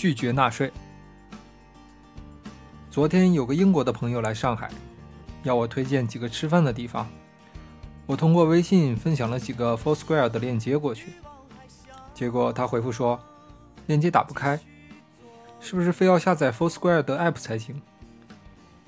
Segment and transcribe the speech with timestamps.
[0.00, 0.72] 拒绝纳税。
[2.90, 4.70] 昨天有个英国的朋友来上海，
[5.42, 7.06] 要我推荐几个吃饭的地方。
[8.06, 11.12] 我通过微信分享了几个 Foursquare 的链接过去，
[12.14, 13.20] 结果他回复说，
[13.88, 14.58] 链接打不开，
[15.60, 17.78] 是不是非要下载 Foursquare 的 app 才行？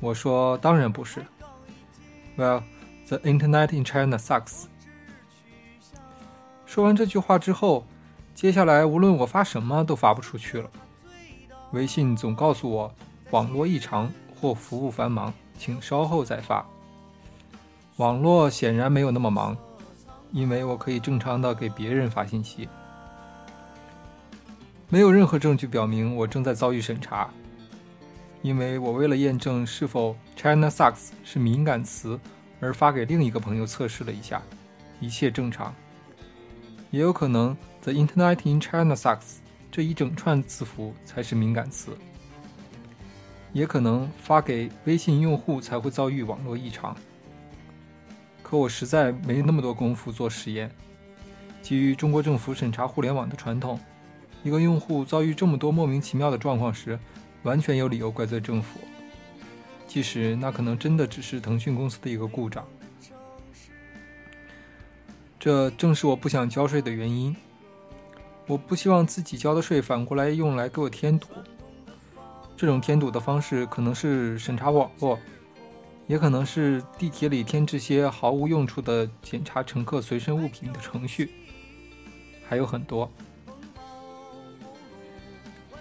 [0.01, 1.23] 我说当然不是。
[2.39, 2.63] Well,
[3.09, 4.63] the internet in China sucks。
[6.65, 7.85] 说完这句话之后，
[8.35, 10.71] 接下来无论我发什么都发不出去了。
[11.73, 12.93] 微信总告诉我
[13.31, 16.65] 网络异常或服务繁忙，请稍后再发。
[17.97, 19.57] 网络显然没有那么忙，
[20.33, 22.69] 因为我可以正常的给别人发信息。
[24.89, 27.31] 没有任何证据表明我正在遭遇审查，
[28.43, 32.21] 因为我为了验证是否 “China sucks” 是敏感词
[32.61, 34.43] 而发给另一个朋友测试了一下，
[35.01, 35.75] 一切正常。
[36.91, 39.37] 也有可能 “The Internet in China sucks”。
[39.73, 41.97] 这一整串字符才是敏感词，
[43.55, 46.95] 也可能发给微信用户才会遭遇网络异常。
[48.43, 50.71] 可我实在没那么多功夫做实验。
[51.63, 53.81] 基于中国政府审查互联网的传统，
[54.43, 56.99] 一个用户遭遇这么多莫名其妙的状况时，
[57.45, 58.79] 完全有理由怪罪政府，
[59.89, 62.67] 即使那可能真的只是腾讯公司的一个故障。
[65.41, 67.35] 这正是我不想交税的原因。
[68.53, 71.29] 我不希望自己交的税反过来用来给我添堵。
[72.55, 75.19] 这种添堵的方式可能是审查网络，
[76.07, 81.33] 也可能是地铁里添置些毫无用处的检查乘客随身物品的程序，
[82.47, 83.11] 还有很多。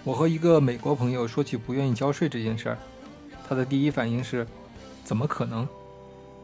[0.02, 2.78] 我和一个美国朋友说起不愿意交税这件事儿，
[3.46, 4.46] 他的第一反应是：
[5.04, 5.68] 怎么可能？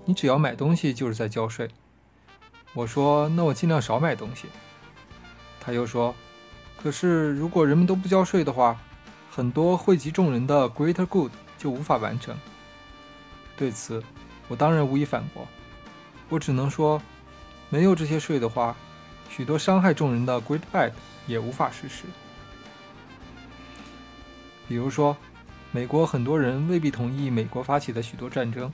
[0.04, 1.70] 你只要买东西就是在交税。
[2.74, 4.46] 我说：那我尽量少买东西。
[5.60, 6.14] 他又说
[6.80, 8.78] ：“可是，如果人们都不交税的话，
[9.30, 12.36] 很多惠及众人的 greater good 就无法完成。”
[13.58, 14.00] 对此，
[14.46, 15.44] 我当然无以反驳。
[16.28, 17.02] 我只能说，
[17.68, 18.76] 没有这些税的话，
[19.28, 20.92] 许多伤害众人的 great bad
[21.26, 22.04] 也无法实施。
[24.68, 25.16] 比如说，
[25.72, 28.72] 美国很多人未必同意美国发起的许多战争，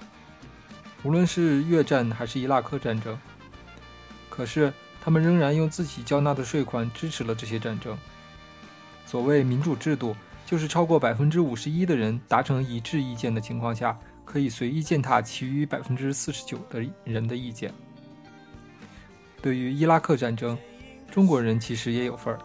[1.03, 3.19] 无论是越战还是伊拉克战争。
[4.29, 4.71] 可是。
[5.05, 7.95] 他们仍然用自己交纳的税款支持了这些战争。
[9.05, 10.17] 所谓民主制度，
[10.47, 17.71] 就是超过百分之五十一的人达成一致意见的情况下，可以随意践踏其余百分之四十九的人的意见。
[19.43, 20.57] 对于伊拉克战争，
[21.11, 22.41] 中国人其实也有份儿，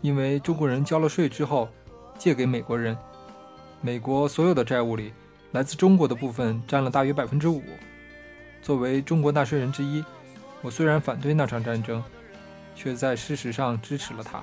[0.00, 1.68] 因为中国人交了税之后，
[2.16, 2.96] 借给美国人，
[3.80, 5.12] 美国所有的债务里，
[5.50, 7.60] 来自中国的部分占了大约百分之五。
[8.62, 10.04] 作为中国纳税人之一。
[10.60, 12.02] 我虽然反对那场战争，
[12.74, 14.42] 却在事实上支持了他。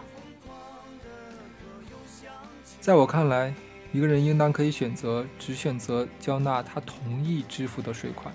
[2.80, 3.54] 在我看来，
[3.92, 8.34] 一个人应当可以选择只选择交纳他同意支付的税款。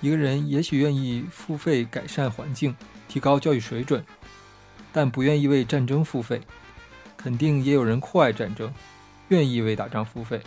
[0.00, 2.76] 一个人也许愿意付费改善环境、
[3.08, 4.04] 提高教育水准，
[4.92, 6.40] 但不愿意为战争付费。
[7.16, 8.72] 肯定也有人酷爱战争，
[9.28, 10.40] 愿意为打仗付费。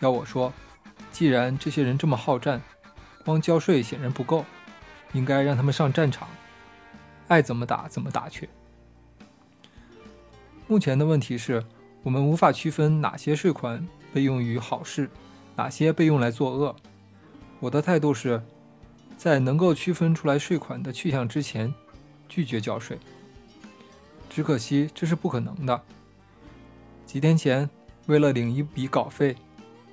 [0.00, 0.52] 要我说，
[1.12, 2.60] 既然这些人这么好战，
[3.24, 4.44] 光交税显然不够。
[5.12, 6.28] 应该让他们上战场，
[7.28, 8.48] 爱怎么打怎么打去。
[10.66, 11.64] 目前的问题是，
[12.02, 15.08] 我们无法区分哪些税款被用于好事，
[15.54, 16.74] 哪些被用来作恶。
[17.60, 18.42] 我的态度是，
[19.16, 21.72] 在能够区分出来税款的去向之前，
[22.28, 22.98] 拒绝交税。
[24.28, 25.80] 只可惜这是不可能的。
[27.06, 27.70] 几天前，
[28.06, 29.34] 为了领一笔稿费，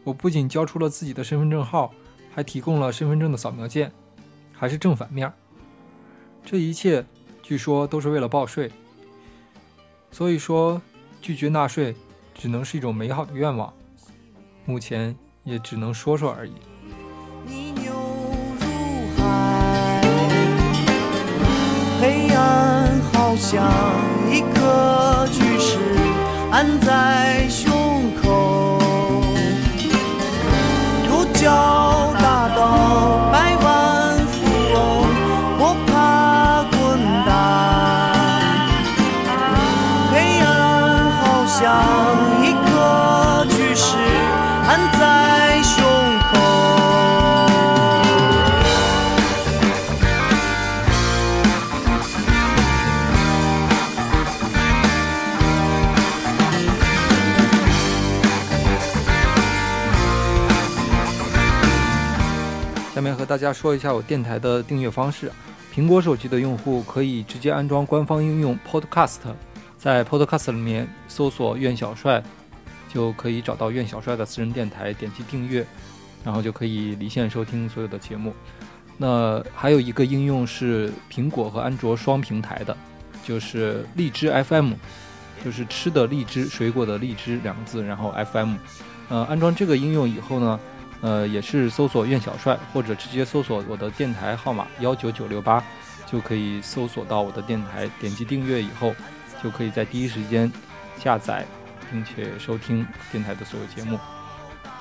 [0.03, 1.93] 我不仅交出了自己的身份证号，
[2.33, 3.91] 还提供了身份证的扫描件。
[4.63, 5.29] 还是正反面，
[6.45, 7.03] 这一切
[7.41, 8.71] 据说都是为了报税。
[10.09, 10.81] 所以说，
[11.21, 11.93] 拒绝纳税
[12.33, 13.73] 只能是一种美好的愿望，
[14.63, 15.13] 目前
[15.43, 16.53] 也只能说说而已。
[21.99, 23.69] 黑暗好像
[24.31, 25.77] 一颗巨石
[26.49, 27.42] 安在
[43.73, 43.97] 颗巨石
[44.67, 45.83] 安在胸
[46.19, 46.37] 口。
[62.93, 65.31] 下面和大家说一下我电台的订阅方式。
[65.73, 69.15] 苹果手机的用户可以直接安装官方应用 Podcast，
[69.79, 72.21] 在 Podcast 里面搜索“苑小帅”，
[72.93, 75.65] 就可以找到苑小帅的私人电台，点击订阅，
[76.23, 78.33] 然后就可以离线收听所有的节目。
[78.97, 82.77] 那还有一个应用是苹果和安卓双平台的，
[83.25, 84.73] 就是荔枝 FM，
[85.43, 88.55] 就是吃的荔枝，水果的荔枝两个字，然后 FM。
[89.09, 90.59] 呃，安装这个应用以后呢，
[91.01, 95.61] 呃，也是搜索“苑小帅”或者直接搜索我的电台号码幺九九六八，
[96.05, 97.89] 就可以搜索到我的电台。
[97.99, 98.93] 点击订阅以后，
[99.43, 100.49] 就可以在第一时间
[100.99, 101.45] 下载
[101.93, 103.99] 并且收听电台的所有节目。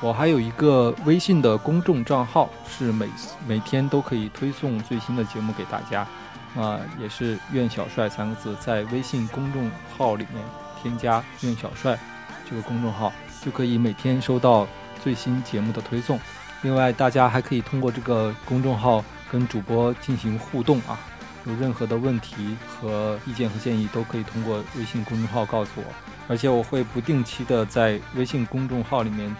[0.01, 3.09] 我还有一个微信的公众账号，是每
[3.47, 6.07] 每天都可以推送最新的节目给大家。
[6.55, 10.45] 啊、也是“苑小帅”三个字，在微信公众号里面
[10.83, 11.99] 添加“苑小帅”
[12.47, 13.11] 这个公众号，
[13.43, 14.67] 就可以每天收到
[15.03, 16.21] 最新节目的推送。
[16.61, 20.99] 另外，大家还可以通过这个公众号跟主播进行互动啊，
[21.47, 26.12] 有任何的问题和意见和建议，都可以通过微信公众号告诉我。
[26.29, 29.35] 而且我会不定期的在微信公众号里面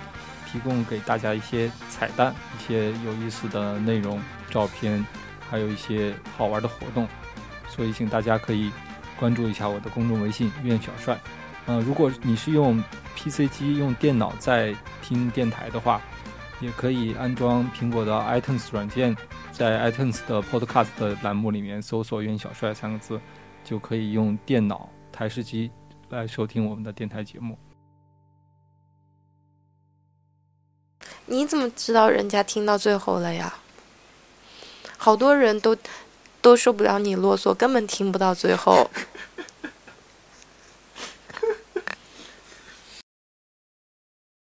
[0.51, 4.21] 提供给大家一些彩蛋、一些有意思的内容、
[4.51, 5.05] 照片，
[5.49, 7.09] 还有一些好玩的活动。
[7.69, 8.71] 所以，请大家可以
[9.19, 11.19] 关注一下我的公众微信“苑小帅”。
[11.65, 12.83] 呃，如果你是用
[13.17, 16.01] PC 机、用电脑在听电台的话，
[16.61, 19.17] 也可以安装苹果的 iTunes 软件，
[19.53, 23.19] 在 iTunes 的 Podcast 的栏目里面搜索“苑小帅”三个字，
[23.65, 25.71] 就可以用电脑、台式机
[26.17, 27.59] 来收听我们的电台节目。
[31.27, 33.55] 你怎么知道人家听到最后了呀？
[34.99, 35.77] 好多人都
[36.41, 38.91] 都受不了你啰嗦，根本听不到最后。